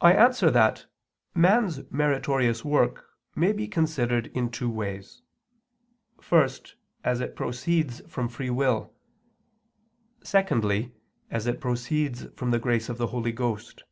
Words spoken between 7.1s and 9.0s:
it proceeds from free will;